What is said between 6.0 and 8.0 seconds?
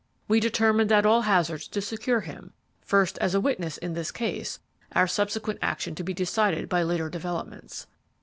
be decided by later developments.